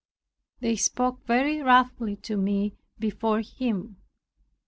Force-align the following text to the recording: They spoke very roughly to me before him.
They 0.61 0.77
spoke 0.77 1.27
very 1.27 1.61
roughly 1.61 2.15
to 2.23 2.35
me 2.35 2.73
before 2.97 3.41
him. 3.41 3.97